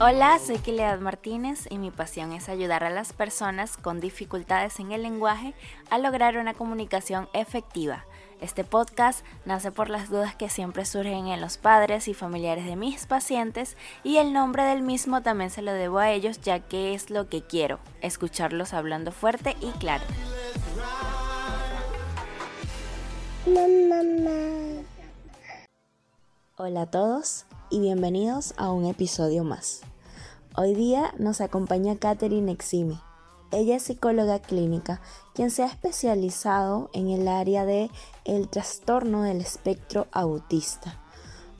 Hola, 0.00 0.40
soy 0.40 0.58
Kilead 0.58 0.98
Martínez 0.98 1.68
y 1.70 1.78
mi 1.78 1.92
pasión 1.92 2.32
es 2.32 2.48
ayudar 2.48 2.82
a 2.82 2.90
las 2.90 3.12
personas 3.12 3.76
con 3.76 4.00
dificultades 4.00 4.80
en 4.80 4.90
el 4.90 5.02
lenguaje 5.02 5.54
a 5.90 5.98
lograr 5.98 6.36
una 6.36 6.54
comunicación 6.54 7.28
efectiva. 7.32 8.07
Este 8.40 8.62
podcast 8.62 9.24
nace 9.46 9.72
por 9.72 9.90
las 9.90 10.10
dudas 10.10 10.36
que 10.36 10.48
siempre 10.48 10.84
surgen 10.84 11.26
en 11.26 11.40
los 11.40 11.56
padres 11.56 12.06
y 12.06 12.14
familiares 12.14 12.66
de 12.66 12.76
mis 12.76 13.04
pacientes 13.06 13.76
y 14.04 14.18
el 14.18 14.32
nombre 14.32 14.62
del 14.62 14.82
mismo 14.82 15.22
también 15.22 15.50
se 15.50 15.60
lo 15.60 15.72
debo 15.72 15.98
a 15.98 16.12
ellos 16.12 16.40
ya 16.40 16.60
que 16.60 16.94
es 16.94 17.10
lo 17.10 17.28
que 17.28 17.42
quiero, 17.42 17.80
escucharlos 18.00 18.74
hablando 18.74 19.10
fuerte 19.10 19.56
y 19.60 19.72
claro. 19.78 20.04
Hola 26.56 26.82
a 26.82 26.86
todos 26.86 27.46
y 27.70 27.80
bienvenidos 27.80 28.54
a 28.56 28.70
un 28.70 28.86
episodio 28.86 29.42
más. 29.42 29.80
Hoy 30.56 30.74
día 30.74 31.12
nos 31.18 31.40
acompaña 31.40 31.96
Katherine 31.96 32.52
Eximi. 32.52 33.00
Ella 33.50 33.76
es 33.76 33.84
psicóloga 33.84 34.40
clínica, 34.40 35.00
quien 35.34 35.50
se 35.50 35.62
ha 35.62 35.66
especializado 35.66 36.90
en 36.92 37.08
el 37.08 37.28
área 37.28 37.64
de 37.64 37.90
el 38.24 38.48
trastorno 38.48 39.22
del 39.22 39.40
espectro 39.40 40.06
autista. 40.12 41.00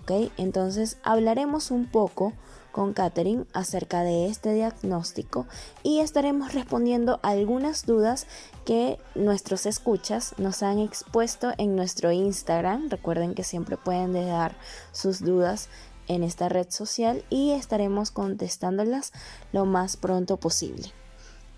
¿Okay? 0.03 0.31
Entonces 0.37 0.99
hablaremos 1.03 1.71
un 1.71 1.91
poco 1.91 2.35
con 2.73 2.93
Katherine 2.93 3.47
acerca 3.55 4.03
de 4.03 4.27
este 4.27 4.53
diagnóstico 4.53 5.47
y 5.83 6.01
estaremos 6.01 6.55
respondiendo 6.55 7.19
algunas 7.23 7.87
dudas 7.87 8.27
que 8.65 8.99
nuestros 9.15 9.67
escuchas 9.67 10.35
nos 10.39 10.63
han 10.63 10.79
expuesto 10.79 11.53
en 11.59 11.75
nuestro 11.75 12.13
Instagram. 12.13 12.89
Recuerden 12.91 13.35
que 13.35 13.45
siempre 13.45 13.77
pueden 13.77 14.13
dejar 14.13 14.57
sus 14.93 15.21
dudas 15.21 15.69
en 16.07 16.23
esta 16.23 16.49
red 16.49 16.69
social 16.71 17.25
y 17.31 17.53
estaremos 17.53 18.11
contestándolas 18.11 19.13
lo 19.53 19.65
más 19.65 19.97
pronto 19.97 20.37
posible. 20.37 20.93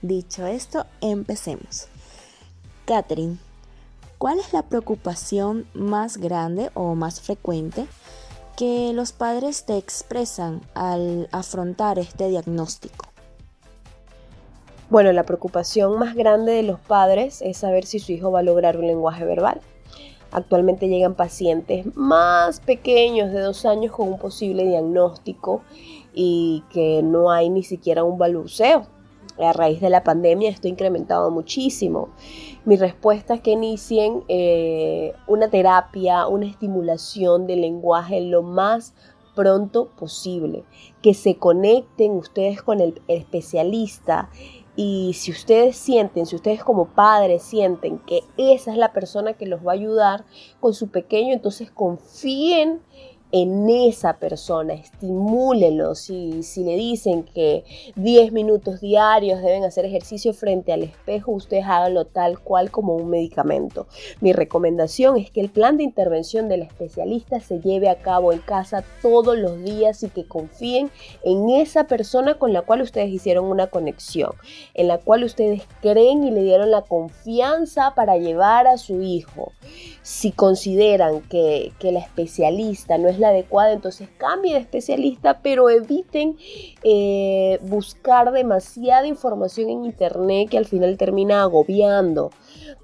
Dicho 0.02 0.46
esto, 0.46 0.86
empecemos. 1.02 1.88
Catherine, 2.86 3.36
¿cuál 4.16 4.38
es 4.38 4.54
la 4.54 4.62
preocupación 4.62 5.66
más 5.74 6.16
grande 6.16 6.70
o 6.72 6.94
más 6.94 7.20
frecuente 7.20 7.86
que 8.56 8.92
los 8.94 9.12
padres 9.12 9.66
te 9.66 9.76
expresan 9.76 10.62
al 10.74 11.28
afrontar 11.32 11.98
este 11.98 12.28
diagnóstico? 12.28 13.06
Bueno, 14.88 15.12
la 15.12 15.24
preocupación 15.24 15.98
más 15.98 16.14
grande 16.14 16.52
de 16.52 16.62
los 16.62 16.80
padres 16.80 17.42
es 17.42 17.58
saber 17.58 17.84
si 17.84 17.98
su 17.98 18.12
hijo 18.12 18.32
va 18.32 18.40
a 18.40 18.42
lograr 18.42 18.78
un 18.78 18.86
lenguaje 18.86 19.26
verbal. 19.26 19.60
Actualmente 20.32 20.88
llegan 20.88 21.14
pacientes 21.14 21.94
más 21.94 22.60
pequeños 22.60 23.32
de 23.32 23.40
dos 23.40 23.66
años 23.66 23.92
con 23.92 24.08
un 24.08 24.18
posible 24.18 24.64
diagnóstico 24.64 25.62
y 26.14 26.64
que 26.70 27.02
no 27.02 27.30
hay 27.30 27.50
ni 27.50 27.62
siquiera 27.62 28.02
un 28.02 28.16
balbuceo. 28.16 28.99
A 29.42 29.52
raíz 29.52 29.80
de 29.80 29.90
la 29.90 30.04
pandemia 30.04 30.50
esto 30.50 30.68
ha 30.68 30.70
incrementado 30.70 31.30
muchísimo. 31.30 32.10
Mi 32.64 32.76
respuesta 32.76 33.34
es 33.34 33.40
que 33.40 33.52
inicien 33.52 34.22
eh, 34.28 35.14
una 35.26 35.48
terapia, 35.48 36.26
una 36.26 36.46
estimulación 36.46 37.46
del 37.46 37.62
lenguaje 37.62 38.20
lo 38.20 38.42
más 38.42 38.94
pronto 39.34 39.88
posible, 39.98 40.64
que 41.02 41.14
se 41.14 41.36
conecten 41.36 42.12
ustedes 42.12 42.62
con 42.62 42.80
el 42.80 43.00
especialista 43.08 44.28
y 44.76 45.12
si 45.14 45.30
ustedes 45.30 45.76
sienten, 45.76 46.26
si 46.26 46.36
ustedes 46.36 46.62
como 46.62 46.86
padres 46.86 47.42
sienten 47.42 47.98
que 47.98 48.22
esa 48.36 48.70
es 48.72 48.76
la 48.76 48.92
persona 48.92 49.34
que 49.34 49.46
los 49.46 49.66
va 49.66 49.72
a 49.72 49.74
ayudar 49.74 50.24
con 50.60 50.74
su 50.74 50.88
pequeño, 50.88 51.32
entonces 51.32 51.70
confíen 51.70 52.80
en 53.32 53.68
esa 53.68 54.14
persona, 54.14 54.74
estimúlenlo. 54.74 55.94
Si, 55.94 56.42
si 56.42 56.64
le 56.64 56.76
dicen 56.76 57.22
que 57.22 57.64
10 57.96 58.32
minutos 58.32 58.80
diarios 58.80 59.40
deben 59.40 59.64
hacer 59.64 59.84
ejercicio 59.84 60.32
frente 60.32 60.72
al 60.72 60.82
espejo, 60.82 61.32
ustedes 61.32 61.64
háganlo 61.64 62.06
tal 62.06 62.40
cual 62.40 62.70
como 62.70 62.94
un 62.96 63.10
medicamento. 63.10 63.86
Mi 64.20 64.32
recomendación 64.32 65.16
es 65.16 65.30
que 65.30 65.40
el 65.40 65.50
plan 65.50 65.76
de 65.76 65.84
intervención 65.84 66.48
del 66.48 66.62
especialista 66.62 67.40
se 67.40 67.60
lleve 67.60 67.88
a 67.88 68.00
cabo 68.00 68.32
en 68.32 68.40
casa 68.40 68.84
todos 69.02 69.38
los 69.38 69.62
días 69.62 70.02
y 70.02 70.08
que 70.08 70.26
confíen 70.26 70.90
en 71.22 71.50
esa 71.50 71.84
persona 71.84 72.34
con 72.34 72.52
la 72.52 72.62
cual 72.62 72.82
ustedes 72.82 73.10
hicieron 73.10 73.44
una 73.46 73.68
conexión, 73.68 74.32
en 74.74 74.88
la 74.88 74.98
cual 74.98 75.24
ustedes 75.24 75.62
creen 75.80 76.24
y 76.24 76.30
le 76.30 76.42
dieron 76.42 76.70
la 76.70 76.82
confianza 76.82 77.94
para 77.94 78.16
llevar 78.16 78.66
a 78.66 78.78
su 78.78 79.02
hijo. 79.02 79.52
Si 80.02 80.32
consideran 80.32 81.20
que, 81.22 81.72
la 81.80 82.00
especialista 82.00 82.98
no 82.98 83.08
es 83.08 83.18
la 83.18 83.28
adecuada, 83.28 83.72
entonces 83.72 84.08
cambie 84.18 84.54
de 84.54 84.60
especialista, 84.60 85.40
pero 85.42 85.70
eviten 85.70 86.36
eh, 86.82 87.58
buscar 87.62 88.32
demasiada 88.32 89.06
información 89.06 89.70
en 89.70 89.84
Internet 89.84 90.48
que 90.50 90.58
al 90.58 90.66
final 90.66 90.96
termina 90.96 91.42
agobiando, 91.42 92.30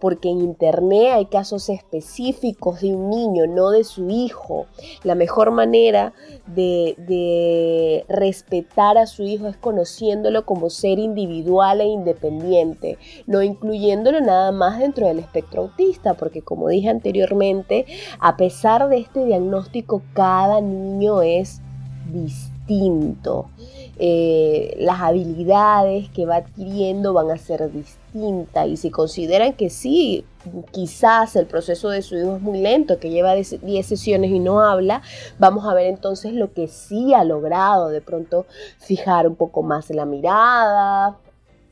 porque 0.01 0.31
en 0.31 0.41
Internet 0.41 1.13
hay 1.13 1.27
casos 1.27 1.69
específicos 1.69 2.81
de 2.81 2.95
un 2.95 3.11
niño, 3.11 3.47
no 3.47 3.71
de 3.71 3.85
su 3.85 4.11
hijo. 4.11 4.67
La 5.03 5.15
mejor 5.15 5.51
manera 5.51 6.13
de, 6.47 8.05
respetar 8.09 8.99
a 8.99 9.07
su 9.07 9.23
hijo 9.23 9.49
es 9.49 9.57
conociéndolo 9.57 10.45
como 10.45 10.71
ser 10.71 10.99
individual 10.99 11.81
e 11.81 11.87
independiente, 11.87 12.99
no 13.27 13.43
incluyéndolo 13.43 14.21
nada 14.21 14.53
más 14.53 14.79
dentro 14.79 15.07
del 15.07 15.19
espectro 15.19 15.63
autista, 15.63 16.15
porque 16.15 16.43
como 16.43 16.69
dije 16.69 16.89
anteriormente, 16.89 17.87
a 18.19 18.37
pesar 18.37 18.89
de 18.89 18.99
este 18.99 19.25
diagnóstico, 19.25 20.03
cada 20.15 20.61
niño 20.61 21.23
es 21.23 21.61
distinto. 22.13 23.51
Eh, 23.99 24.77
las 24.79 25.01
habilidades 25.01 26.11
que 26.11 26.27
va 26.27 26.37
adquiriendo 26.37 27.15
van 27.15 27.31
a 27.31 27.39
ser 27.39 27.73
distintas 27.73 28.69
y 28.69 28.77
si 28.77 28.91
consideran 28.91 29.55
que 29.55 29.71
sí, 29.71 30.25
quizás 30.71 31.35
el 31.35 31.47
proceso 31.47 31.89
de 31.89 32.03
su 32.03 32.17
hijo 32.17 32.37
es 32.37 32.43
muy 32.43 32.59
lento, 32.59 32.99
que 32.99 33.11
lleva 33.11 33.35
10 33.35 33.87
sesiones 33.87 34.31
y 34.31 34.39
no 34.39 34.61
habla, 34.61 35.01
vamos 35.39 35.67
a 35.67 35.73
ver 35.73 35.87
entonces 35.87 36.35
lo 36.35 36.53
que 36.53 36.69
sí 36.69 37.15
ha 37.15 37.25
logrado, 37.25 37.89
de 37.89 38.03
pronto 38.03 38.47
fijar 38.79 39.27
un 39.27 39.35
poco 39.35 39.63
más 39.63 39.89
la 39.89 40.05
mirada, 40.05 41.17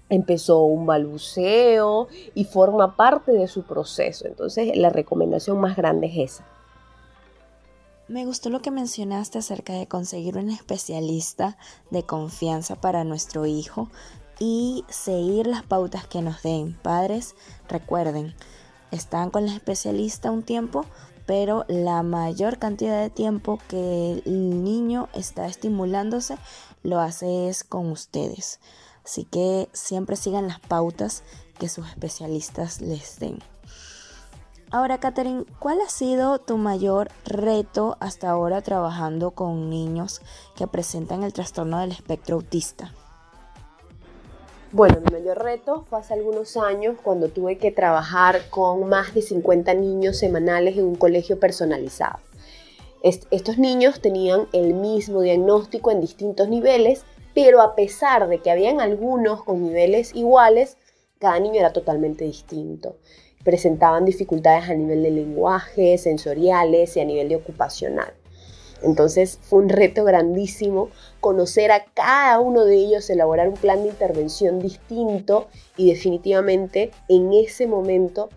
empezó 0.08 0.62
un 0.64 0.86
balbuceo 0.86 2.08
y 2.34 2.44
forma 2.44 2.96
parte 2.96 3.32
de 3.32 3.48
su 3.48 3.64
proceso. 3.64 4.26
Entonces 4.26 4.76
la 4.76 4.90
recomendación 4.90 5.58
más 5.60 5.76
grande 5.76 6.06
es 6.06 6.32
esa. 6.32 6.53
Me 8.06 8.26
gustó 8.26 8.50
lo 8.50 8.60
que 8.60 8.70
mencionaste 8.70 9.38
acerca 9.38 9.72
de 9.72 9.88
conseguir 9.88 10.36
un 10.36 10.50
especialista 10.50 11.56
de 11.90 12.02
confianza 12.02 12.76
para 12.76 13.02
nuestro 13.02 13.46
hijo 13.46 13.88
y 14.38 14.84
seguir 14.90 15.46
las 15.46 15.62
pautas 15.62 16.06
que 16.06 16.20
nos 16.20 16.42
den. 16.42 16.78
Padres, 16.82 17.34
recuerden, 17.66 18.34
están 18.90 19.30
con 19.30 19.44
el 19.44 19.54
especialista 19.54 20.30
un 20.30 20.42
tiempo, 20.42 20.84
pero 21.24 21.64
la 21.66 22.02
mayor 22.02 22.58
cantidad 22.58 23.00
de 23.00 23.08
tiempo 23.08 23.58
que 23.68 24.22
el 24.26 24.62
niño 24.62 25.08
está 25.14 25.46
estimulándose 25.46 26.36
lo 26.82 27.00
hace 27.00 27.48
es 27.48 27.64
con 27.64 27.90
ustedes. 27.90 28.60
Así 29.02 29.24
que 29.24 29.70
siempre 29.72 30.16
sigan 30.16 30.46
las 30.46 30.60
pautas 30.60 31.22
que 31.58 31.70
sus 31.70 31.88
especialistas 31.88 32.82
les 32.82 33.18
den. 33.18 33.38
Ahora, 34.74 34.98
Catherine, 34.98 35.44
¿cuál 35.60 35.80
ha 35.82 35.88
sido 35.88 36.40
tu 36.40 36.56
mayor 36.56 37.08
reto 37.24 37.96
hasta 38.00 38.28
ahora 38.28 38.60
trabajando 38.60 39.30
con 39.30 39.70
niños 39.70 40.20
que 40.56 40.66
presentan 40.66 41.22
el 41.22 41.32
trastorno 41.32 41.78
del 41.78 41.92
espectro 41.92 42.34
autista? 42.34 42.92
Bueno, 44.72 44.96
mi 44.98 45.12
mayor 45.12 45.40
reto 45.40 45.84
fue 45.88 46.00
hace 46.00 46.14
algunos 46.14 46.56
años 46.56 46.96
cuando 47.00 47.28
tuve 47.28 47.56
que 47.56 47.70
trabajar 47.70 48.50
con 48.50 48.88
más 48.88 49.14
de 49.14 49.22
50 49.22 49.74
niños 49.74 50.18
semanales 50.18 50.76
en 50.76 50.86
un 50.86 50.96
colegio 50.96 51.38
personalizado. 51.38 52.18
estos 53.00 53.58
niños 53.58 54.00
tenían 54.00 54.48
el 54.52 54.74
mismo 54.74 55.20
diagnóstico 55.20 55.92
en 55.92 56.00
distintos 56.00 56.48
niveles, 56.48 57.04
pero 57.32 57.62
a 57.62 57.76
pesar 57.76 58.26
de 58.26 58.40
que 58.40 58.50
habían 58.50 58.80
algunos 58.80 59.44
con 59.44 59.62
niveles 59.62 60.12
iguales, 60.16 60.78
cada 61.20 61.38
niño 61.38 61.60
era 61.60 61.72
totalmente 61.72 62.24
distinto 62.24 62.96
presentaban 63.44 64.04
dificultades 64.04 64.68
a 64.68 64.74
nivel 64.74 65.02
de 65.02 65.10
lenguaje, 65.10 65.98
sensoriales 65.98 66.96
y 66.96 67.00
a 67.00 67.04
nivel 67.04 67.28
de 67.28 67.36
ocupacional. 67.36 68.12
Entonces 68.82 69.38
fue 69.42 69.60
un 69.60 69.68
reto 69.68 70.04
grandísimo 70.04 70.90
conocer 71.20 71.70
a 71.70 71.84
cada 71.94 72.40
uno 72.40 72.64
de 72.64 72.76
ellos, 72.76 73.08
elaborar 73.08 73.48
un 73.48 73.54
plan 73.54 73.82
de 73.82 73.90
intervención 73.90 74.58
distinto 74.60 75.46
y 75.76 75.90
definitivamente 75.90 76.90
en 77.08 77.32
ese 77.32 77.66
momento 77.66 78.28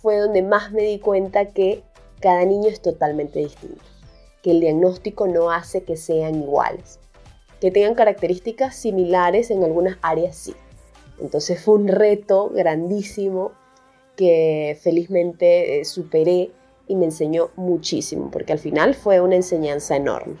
fue 0.00 0.18
donde 0.18 0.42
más 0.42 0.72
me 0.72 0.82
di 0.82 0.98
cuenta 0.98 1.46
que 1.46 1.82
cada 2.20 2.44
niño 2.44 2.68
es 2.68 2.80
totalmente 2.80 3.40
distinto, 3.40 3.82
que 4.42 4.52
el 4.52 4.60
diagnóstico 4.60 5.28
no 5.28 5.50
hace 5.50 5.84
que 5.84 5.96
sean 5.96 6.36
iguales 6.36 6.98
que 7.64 7.70
tengan 7.70 7.94
características 7.94 8.76
similares 8.76 9.50
en 9.50 9.64
algunas 9.64 9.96
áreas 10.02 10.36
sí. 10.36 10.54
Entonces 11.18 11.62
fue 11.64 11.76
un 11.76 11.88
reto 11.88 12.50
grandísimo 12.50 13.52
que 14.16 14.78
felizmente 14.82 15.80
eh, 15.80 15.84
superé 15.84 16.50
y 16.86 16.96
me 16.96 17.06
enseñó 17.06 17.50
muchísimo, 17.56 18.30
porque 18.30 18.52
al 18.52 18.58
final 18.58 18.94
fue 18.94 19.20
una 19.20 19.36
enseñanza 19.36 19.96
enorme. 19.96 20.36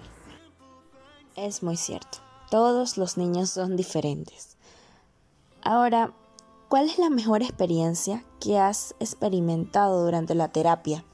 Es 1.36 1.62
muy 1.62 1.76
cierto, 1.76 2.18
todos 2.50 2.96
los 2.96 3.16
niños 3.16 3.50
son 3.50 3.76
diferentes. 3.76 4.56
Ahora, 5.62 6.12
¿cuál 6.68 6.86
es 6.86 6.98
la 6.98 7.10
mejor 7.10 7.42
experiencia 7.42 8.24
que 8.40 8.58
has 8.58 8.94
experimentado 9.00 10.04
durante 10.04 10.34
la 10.34 10.48
terapia? 10.48 11.04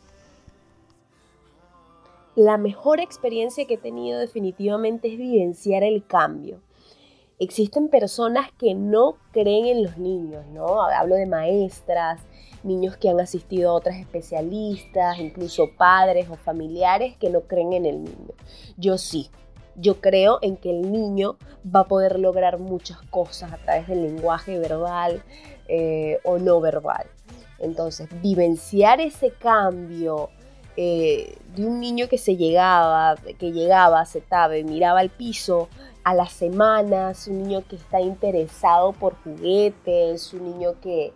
La 2.34 2.58
mejor 2.58 3.00
experiencia 3.00 3.66
que 3.66 3.74
he 3.74 3.78
tenido 3.78 4.18
definitivamente 4.18 5.12
es 5.12 5.18
vivenciar 5.18 5.82
el 5.82 6.06
cambio. 6.06 6.60
Existen 7.40 7.88
personas 7.88 8.52
que 8.58 8.74
no 8.74 9.16
creen 9.32 9.64
en 9.66 9.82
los 9.82 9.96
niños, 9.96 10.44
¿no? 10.52 10.82
Hablo 10.82 11.16
de 11.16 11.26
maestras, 11.26 12.20
niños 12.62 12.98
que 12.98 13.08
han 13.08 13.18
asistido 13.18 13.70
a 13.70 13.74
otras 13.74 13.96
especialistas, 13.96 15.18
incluso 15.18 15.70
padres 15.76 16.28
o 16.28 16.36
familiares 16.36 17.16
que 17.16 17.30
no 17.30 17.40
creen 17.40 17.72
en 17.72 17.86
el 17.86 18.04
niño. 18.04 18.34
Yo 18.76 18.98
sí, 18.98 19.30
yo 19.74 20.00
creo 20.02 20.38
en 20.42 20.56
que 20.58 20.70
el 20.70 20.92
niño 20.92 21.38
va 21.64 21.80
a 21.80 21.88
poder 21.88 22.18
lograr 22.18 22.58
muchas 22.58 23.00
cosas 23.10 23.52
a 23.52 23.56
través 23.56 23.88
del 23.88 24.02
lenguaje 24.02 24.58
verbal 24.58 25.22
eh, 25.68 26.18
o 26.24 26.38
no 26.38 26.60
verbal. 26.60 27.06
Entonces, 27.58 28.08
vivenciar 28.20 29.00
ese 29.00 29.30
cambio 29.30 30.30
eh, 30.76 31.36
de 31.54 31.66
un 31.66 31.80
niño 31.80 32.08
que 32.08 32.18
se 32.18 32.36
llegaba, 32.36 33.16
que 33.38 33.52
llegaba, 33.52 34.04
se 34.06 34.20
tabe, 34.20 34.64
miraba 34.64 35.00
al 35.00 35.10
piso 35.10 35.68
a 36.04 36.14
las 36.14 36.32
semanas, 36.32 37.28
un 37.28 37.42
niño 37.42 37.62
que 37.68 37.76
está 37.76 38.00
interesado 38.00 38.92
por 38.92 39.14
juguetes, 39.22 40.32
un 40.32 40.44
niño 40.44 40.80
que, 40.80 41.12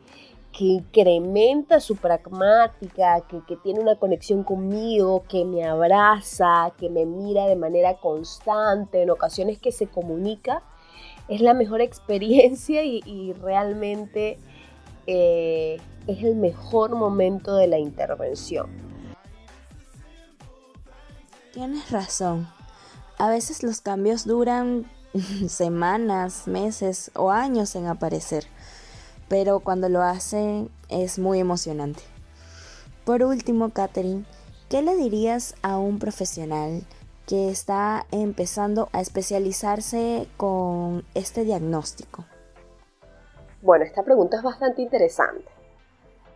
que 0.56 0.64
incrementa 0.64 1.80
su 1.80 1.96
pragmática, 1.96 3.22
que, 3.22 3.56
tiene 3.56 3.80
una 3.80 3.96
conexión 3.96 4.44
conmigo, 4.44 5.24
que 5.28 5.44
me 5.44 5.64
abraza, 5.64 6.72
que 6.78 6.88
me 6.88 7.04
mira 7.06 7.46
de 7.46 7.56
manera 7.56 7.96
constante, 7.96 9.02
en 9.02 9.10
ocasiones 9.10 9.58
que 9.58 9.72
se 9.72 9.88
comunica, 9.88 10.62
es 11.28 11.40
la 11.40 11.54
mejor 11.54 11.80
experiencia 11.80 12.84
y, 12.84 13.32
realmente 13.32 14.38
eh, 15.06 15.78
es 16.06 16.22
el 16.22 16.36
mejor 16.36 16.94
momento 16.94 17.56
de 17.56 17.66
la 17.66 17.78
intervención. 17.78 18.70
Tienes 21.52 21.90
razón. 21.90 22.48
A 23.18 23.28
veces 23.28 23.62
los 23.62 23.80
cambios 23.80 24.26
duran 24.26 24.90
semanas, 25.48 26.46
meses 26.46 27.10
o 27.14 27.30
años 27.30 27.74
en 27.76 27.86
aparecer 27.86 28.46
pero 29.28 29.60
cuando 29.60 29.88
lo 29.88 30.02
hacen 30.02 30.70
es 30.88 31.18
muy 31.18 31.40
emocionante. 31.40 32.02
Por 33.04 33.22
último, 33.22 33.70
Katherine, 33.70 34.24
¿qué 34.68 34.82
le 34.82 34.96
dirías 34.96 35.54
a 35.62 35.78
un 35.78 35.98
profesional 35.98 36.82
que 37.26 37.50
está 37.50 38.06
empezando 38.10 38.88
a 38.92 39.00
especializarse 39.00 40.28
con 40.36 41.04
este 41.14 41.44
diagnóstico? 41.44 42.24
Bueno, 43.62 43.84
esta 43.84 44.02
pregunta 44.02 44.36
es 44.36 44.42
bastante 44.42 44.82
interesante. 44.82 45.48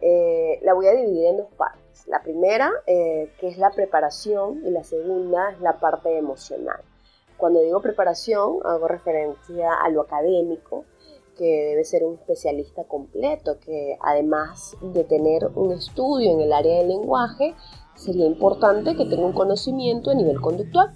Eh, 0.01 0.61
la 0.63 0.73
voy 0.73 0.87
a 0.87 0.93
dividir 0.93 1.27
en 1.27 1.37
dos 1.39 1.49
partes. 1.57 1.88
La 2.07 2.23
primera, 2.23 2.71
eh, 2.87 3.33
que 3.41 3.49
es 3.49 3.59
la 3.59 3.71
preparación, 3.71 4.63
y 4.65 4.71
la 4.71 4.85
segunda 4.85 5.51
es 5.51 5.61
la 5.61 5.79
parte 5.81 6.17
emocional. 6.17 6.81
Cuando 7.37 7.61
digo 7.61 7.81
preparación, 7.81 8.59
hago 8.65 8.89
referencia 8.89 9.73
a 9.73 9.89
lo 9.91 10.03
académico, 10.03 10.85
que 11.37 11.45
debe 11.45 11.85
ser 11.85 12.05
un 12.05 12.15
especialista 12.15 12.85
completo, 12.85 13.59
que 13.61 13.97
además 14.01 14.77
de 14.81 15.05
tener 15.05 15.47
un 15.55 15.73
estudio 15.73 16.33
en 16.33 16.41
el 16.41 16.53
área 16.53 16.79
del 16.79 16.89
lenguaje, 16.89 17.55
sería 17.95 18.27
importante 18.27 18.97
que 18.97 19.05
tenga 19.05 19.25
un 19.25 19.33
conocimiento 19.33 20.11
a 20.11 20.15
nivel 20.15 20.41
conductual, 20.41 20.93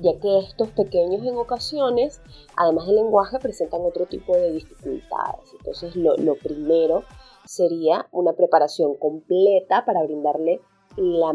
ya 0.00 0.18
que 0.20 0.38
estos 0.38 0.68
pequeños 0.70 1.26
en 1.26 1.36
ocasiones, 1.36 2.20
además 2.56 2.86
del 2.86 2.96
lenguaje, 2.96 3.38
presentan 3.38 3.82
otro 3.82 4.06
tipo 4.06 4.34
de 4.34 4.52
dificultades. 4.52 5.52
Entonces, 5.58 5.96
lo, 5.96 6.34
primero 6.36 7.04
sería 7.48 8.06
una 8.12 8.34
preparación 8.34 8.94
completa 8.96 9.86
para 9.86 10.02
brindarle 10.02 10.60
la, 10.96 11.32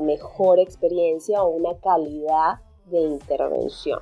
mejor 0.00 0.58
experiencia 0.58 1.44
o 1.44 1.50
una 1.50 1.78
calidad 1.78 2.56
de 2.86 3.02
intervención. 3.02 4.00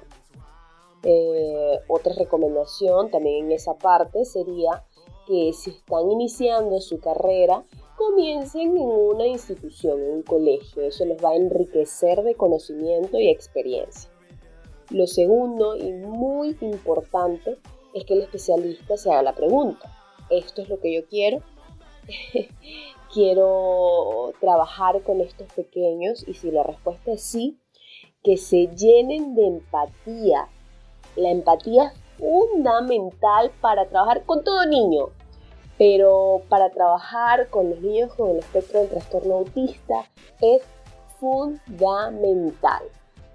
Eh, 1.02 1.78
otra 1.86 2.14
recomendación 2.14 3.10
también 3.10 3.44
en 3.44 3.52
esa 3.52 3.74
parte 3.74 4.24
sería 4.24 4.86
que 5.26 5.52
si 5.52 5.70
están 5.72 6.10
iniciando 6.10 6.80
su 6.80 6.98
carrera, 6.98 7.62
comiencen 7.98 8.78
en 8.78 8.88
una 8.88 9.26
institución, 9.26 10.00
en 10.00 10.12
un 10.12 10.22
colegio. 10.22 10.80
Eso 10.80 11.04
les 11.04 11.22
va 11.22 11.32
a 11.32 11.36
enriquecer 11.36 12.22
de 12.22 12.36
conocimiento 12.36 13.20
y 13.20 13.28
experiencia. 13.28 14.10
Lo 14.88 15.06
segundo 15.06 15.76
y 15.76 15.92
muy 15.92 16.56
importante 16.62 17.58
es 17.92 18.04
que 18.06 18.14
el 18.14 18.22
especialista 18.22 18.96
se 18.96 19.10
haga 19.10 19.22
la 19.22 19.34
pregunta. 19.34 19.99
¿Esto 20.30 20.62
es 20.62 20.68
lo 20.68 20.80
que 20.80 20.94
yo 20.94 21.06
quiero? 21.06 21.42
quiero 23.12 24.32
trabajar 24.40 25.02
con 25.02 25.20
estos 25.20 25.52
pequeños 25.52 26.26
y 26.26 26.34
si 26.34 26.50
la 26.50 26.62
respuesta 26.62 27.12
es 27.12 27.22
sí, 27.22 27.58
que 28.22 28.36
se 28.36 28.68
llenen 28.68 29.34
de 29.34 29.46
empatía 29.46 30.48
la 31.16 31.30
empatía 31.30 31.86
es 31.86 31.92
fundamental 32.18 33.50
para 33.60 33.88
trabajar 33.88 34.24
con 34.24 34.44
todo 34.44 34.64
niño, 34.66 35.08
pero 35.78 36.42
para 36.48 36.70
trabajar 36.70 37.48
con 37.48 37.70
los 37.70 37.80
niños 37.80 38.14
con 38.14 38.30
el 38.30 38.38
espectro 38.38 38.80
del 38.80 38.90
trastorno 38.90 39.34
autista 39.36 40.04
es 40.40 40.62
fundamental. 41.18 42.82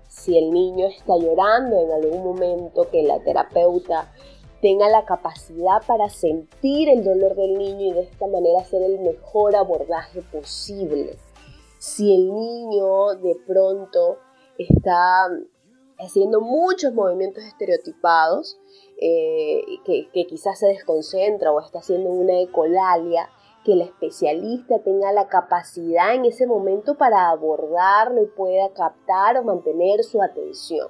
Si 0.07 0.37
el 0.37 0.51
niño 0.51 0.87
está 0.87 1.17
llorando 1.17 1.77
en 1.83 1.91
algún 1.91 2.23
momento, 2.23 2.89
que 2.89 3.03
la 3.03 3.19
terapeuta 3.19 4.11
tenga 4.65 4.89
la 4.89 5.05
capacidad 5.05 5.85
para 5.85 6.09
sentir 6.09 6.89
el 6.89 7.03
dolor 7.03 7.35
del 7.35 7.55
niño 7.55 7.85
y 7.85 7.93
de 7.93 8.01
esta 8.01 8.25
manera 8.25 8.61
hacer 8.61 8.81
el 8.81 8.97
mejor 8.97 9.55
abordaje 9.55 10.23
posible. 10.23 11.19
Si 11.77 12.15
el 12.15 12.33
niño 12.33 13.13
de 13.13 13.37
pronto 13.45 14.17
está 14.57 15.27
haciendo 15.99 16.41
muchos 16.41 16.95
movimientos 16.95 17.43
estereotipados, 17.43 18.57
eh, 18.99 19.61
que, 19.85 20.25
quizás 20.25 20.57
se 20.57 20.65
desconcentra 20.65 21.51
o 21.51 21.61
está 21.61 21.77
haciendo 21.77 22.09
una 22.09 22.39
ecolalia, 22.39 23.29
que 23.63 23.73
el 23.73 23.81
especialista 23.81 24.79
tenga 24.79 25.11
la 25.11 25.27
capacidad 25.27 26.15
en 26.15 26.25
ese 26.25 26.47
momento 26.47 26.95
para 26.95 27.29
abordarlo 27.29 28.23
y 28.23 28.27
pueda 28.35 28.73
captar 28.73 29.37
o 29.37 29.43
mantener 29.43 30.03
su 30.03 30.23
atención. 30.23 30.87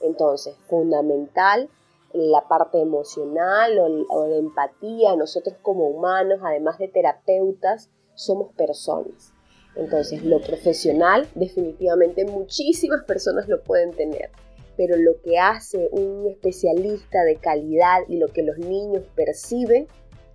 Entonces, 0.00 0.56
fundamental 0.68 1.68
la 2.16 2.48
parte 2.48 2.80
emocional 2.80 3.78
o, 3.78 4.14
o 4.14 4.24
de 4.24 4.38
empatía. 4.38 5.16
Nosotros 5.16 5.56
como 5.62 5.86
humanos, 5.88 6.40
además 6.42 6.78
de 6.78 6.88
terapeutas, 6.88 7.90
somos 8.14 8.52
personas. 8.54 9.32
Entonces, 9.74 10.24
lo 10.24 10.40
profesional, 10.40 11.28
definitivamente 11.34 12.24
muchísimas 12.24 13.04
personas 13.04 13.46
lo 13.48 13.62
pueden 13.62 13.92
tener 13.92 14.30
pero 14.76 14.96
lo 14.96 15.20
que 15.22 15.38
hace 15.38 15.88
un 15.90 16.28
especialista 16.30 17.24
de 17.24 17.36
calidad 17.36 18.00
y 18.08 18.18
lo 18.18 18.28
que 18.28 18.42
los 18.42 18.58
niños 18.58 19.04
perciben 19.14 19.88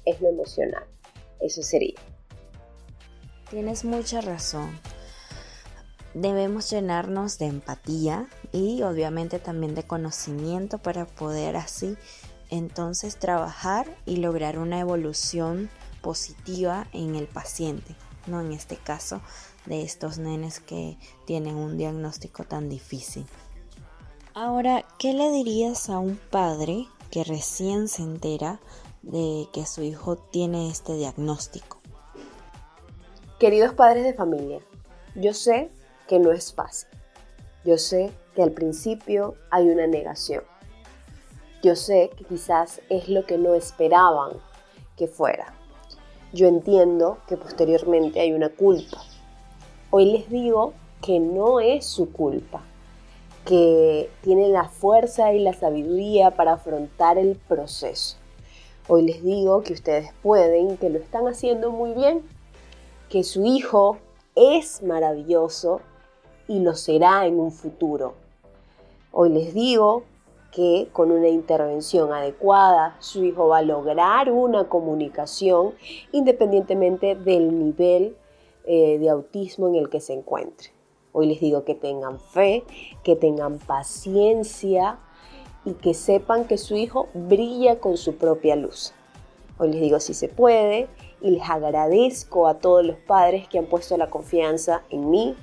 es 0.06 0.20
lo 0.20 0.30
emocional. 0.30 0.84
Eso 1.40 1.62
sería. 1.62 2.00
Tienes 3.50 3.86
mucha 3.86 4.22
razón. 4.22 4.70
Debemos 6.13 6.70
llenarnos 6.70 7.38
de 7.38 7.46
empatía 7.46 8.27
y 8.51 8.82
obviamente 8.84 9.39
también 9.39 9.75
de 9.75 9.84
conocimiento 9.84 10.77
para 10.77 11.06
poder 11.06 11.56
así 11.56 11.98
entonces 12.50 13.15
trabajar 13.18 13.88
y 14.06 14.18
lograr 14.18 14.60
una 14.60 14.80
evolución 14.80 15.70
positiva 16.01 16.88
en 16.91 17.15
el 17.15 17.27
paciente, 17.27 17.96
no 18.27 18.41
en 18.41 18.51
este 18.51 18.75
caso 18.75 19.22
de 19.65 19.84
estos 19.84 20.18
nenes 20.18 20.60
que 20.60 20.98
tienen 21.25 21.56
un 21.56 21.77
diagnóstico 21.77 22.44
tan 22.44 22.68
difícil. 22.68 23.25
Ahora, 24.34 24.86
¿qué 25.00 25.13
le 25.13 25.32
dirías 25.32 25.89
a 25.89 26.00
un 26.00 26.18
padre 26.30 26.88
que 27.10 27.24
recién 27.24 27.88
se 27.88 28.01
entera 28.01 28.60
de 29.01 29.48
que 29.53 29.65
su 29.65 29.82
hijo 29.82 30.18
tiene 30.18 30.70
este 30.70 30.96
diagnóstico? 30.96 31.80
Queridos 33.39 33.74
padres 33.74 34.03
de 34.03 34.13
familia, 34.13 34.60
yo 35.15 35.34
sé 35.34 35.72
que 36.12 36.20
no 36.20 36.34
es 36.34 36.51
fácil. 36.51 36.89
Yo 37.63 37.77
sé 37.77 38.12
que 38.36 38.44
al 38.44 38.51
principio 38.51 39.36
hay 39.50 39.70
una 39.70 39.88
negación. 39.88 40.44
Yo 41.63 41.77
sé 41.77 42.10
que 42.18 42.25
quizás 42.25 42.82
es 42.89 43.08
lo 43.08 43.25
que 43.25 43.38
no 43.38 43.53
esperaban 43.56 44.34
que 44.98 45.08
fuera. 45.08 45.53
Yo 46.34 46.50
entiendo 46.50 47.20
que 47.30 47.38
posteriormente 47.38 48.20
hay 48.20 48.34
una 48.34 48.50
culpa. 48.50 49.01
Hoy 49.89 50.12
les 50.12 50.30
digo 50.30 50.74
que 51.01 51.22
no 51.22 51.62
es 51.62 51.86
su 51.86 52.12
culpa 52.12 52.62
que 53.46 54.10
tienen 54.20 54.51
la 54.51 54.68
fuerza 54.68 55.32
y 55.32 55.39
la 55.39 55.53
sabiduría 55.53 56.32
para 56.32 56.53
afrontar 56.53 57.18
el 57.20 57.38
proceso. 57.38 58.18
Hoy 58.89 59.03
les 59.03 59.24
digo 59.24 59.63
que 59.63 59.72
ustedes 59.72 60.12
pueden, 60.22 60.75
que 60.75 60.89
lo 60.89 61.00
están 61.00 61.30
haciendo 61.30 61.72
muy 61.72 61.94
bien, 61.94 62.22
que 63.08 63.24
su 63.24 63.46
hijo 63.46 63.98
es 64.36 64.84
maravilloso 64.84 65.80
y 66.51 66.60
lo 66.60 66.75
será 66.75 67.25
en 67.25 67.39
un 67.39 67.50
futuro. 67.53 68.13
Hoy 69.13 69.29
les 69.29 69.53
digo 69.53 70.03
que 70.51 70.89
con 70.91 71.10
una 71.10 71.29
intervención 71.29 72.12
adecuada 72.12 72.98
su 73.00 73.24
hijo 73.24 73.48
va 73.48 73.60
a 73.60 73.62
lograr 73.62 74.29
una 74.29 74.67
comunicación 74.67 75.74
independientemente 76.12 77.15
del 77.15 77.58
nivel 77.58 78.17
eh, 78.65 79.00
de 79.00 79.10
autismo 79.10 79.70
en 79.70 79.75
el 79.75 79.89
que 79.89 80.01
se 80.01 80.12
encuentre. 80.12 80.72
Hoy 81.13 81.27
les 81.27 81.39
digo 81.39 81.63
que 81.63 81.74
tengan 81.74 82.20
fe, 82.20 82.65
que 83.01 83.15
tengan 83.15 83.58
paciencia 83.58 85.00
y 85.63 85.75
que 85.75 85.93
sepan 85.93 86.48
que 86.48 86.58
su 86.58 86.75
hijo 86.75 87.08
brilla 87.13 87.79
con 87.79 87.96
su 87.96 88.15
propia 88.17 88.58
luz. 88.58 88.93
Hoy 89.58 89.72
les 89.72 89.79
digo 89.79 90.01
si 90.01 90.13
se 90.13 90.27
puede 90.27 90.89
y 91.22 91.29
les 91.29 91.50
agradezco 91.50 92.48
a 92.48 92.55
todos 92.55 92.86
los 92.86 92.98
padres 92.98 93.48
que 93.48 93.58
han 93.58 93.67
puesto 93.67 93.96
la 93.96 94.10
confianza 94.10 94.84
en 94.89 95.10
mí, 95.10 95.38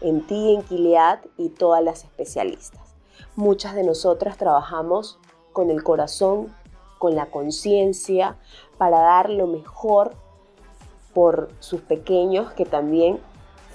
en 0.00 0.26
ti, 0.26 0.54
en 0.54 0.62
Kiliat 0.62 1.26
y 1.36 1.50
todas 1.50 1.82
las 1.82 2.04
especialistas. 2.04 2.80
Muchas 3.36 3.74
de 3.74 3.84
nosotras 3.84 4.36
trabajamos 4.36 5.18
con 5.52 5.70
el 5.70 5.82
corazón, 5.82 6.54
con 6.98 7.14
la 7.14 7.26
conciencia, 7.26 8.36
para 8.76 9.00
dar 9.00 9.30
lo 9.30 9.46
mejor 9.46 10.12
por 11.14 11.50
sus 11.60 11.80
pequeños 11.80 12.52
que 12.52 12.64
también 12.64 13.20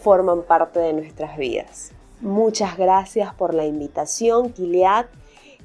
forman 0.01 0.43
parte 0.43 0.79
de 0.79 0.93
nuestras 0.93 1.37
vidas. 1.37 1.91
Muchas 2.21 2.77
gracias 2.77 3.33
por 3.33 3.53
la 3.53 3.65
invitación, 3.65 4.51
Kiliat. 4.53 5.07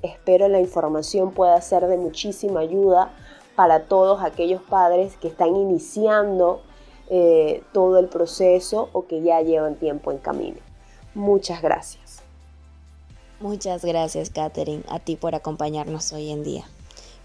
Espero 0.03 0.49
la 0.49 0.61
información 0.61 1.33
pueda 1.33 1.61
ser 1.61 1.87
de 1.87 1.97
muchísima 1.97 2.61
ayuda 2.61 3.13
para 3.57 3.85
todos 3.85 4.23
aquellos 4.23 4.63
padres 4.63 5.17
que 5.17 5.27
están 5.29 5.57
iniciando 5.57 6.63
eh, 7.11 7.63
todo 7.73 7.99
el 7.99 8.09
proceso 8.09 8.91
o 8.93 9.07
que 9.07 9.23
ya 9.23 9.41
llevan 9.41 9.77
tiempo 9.77 10.13
en 10.13 10.19
camino. 10.19 10.59
Muchas 11.15 11.63
gracias. 11.63 12.23
Muchas 13.41 13.85
gracias, 13.85 14.31
Katherine, 14.31 14.83
a 14.89 14.99
ti 14.99 15.17
por 15.17 15.35
acompañarnos 15.35 16.13
hoy 16.13 16.31
en 16.31 16.43
día. 16.43 16.65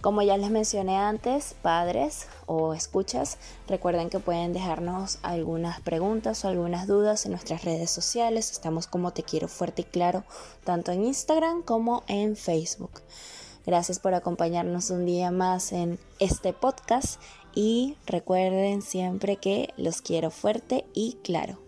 Como 0.03 0.21
ya 0.21 0.35
les 0.35 0.51
mencioné 0.51 0.97
antes, 0.97 1.55
padres 1.61 2.27
o 2.45 2.73
escuchas, 2.73 3.37
recuerden 3.69 4.09
que 4.09 4.19
pueden 4.19 4.51
dejarnos 4.51 5.17
algunas 5.23 5.79
preguntas 5.79 6.43
o 6.43 6.49
algunas 6.49 6.87
dudas 6.87 7.25
en 7.25 7.31
nuestras 7.31 7.63
redes 7.63 7.89
sociales. 7.89 8.51
Estamos 8.51 8.85
como 8.85 9.11
Te 9.11 9.23
Quiero 9.23 9.47
Fuerte 9.47 9.83
y 9.83 9.85
Claro, 9.85 10.23
tanto 10.65 10.91
en 10.91 11.05
Instagram 11.05 11.61
como 11.61 12.03
en 12.07 12.35
Facebook. 12.35 12.91
Gracias 13.65 13.99
por 13.99 14.13
acompañarnos 14.13 14.89
un 14.89 15.05
día 15.05 15.31
más 15.31 15.71
en 15.71 15.97
este 16.19 16.51
podcast 16.51 17.21
y 17.55 17.95
recuerden 18.05 18.81
siempre 18.81 19.38
que 19.38 19.74
los 19.77 20.01
quiero 20.01 20.31
fuerte 20.31 20.86
y 20.93 21.17
claro. 21.24 21.62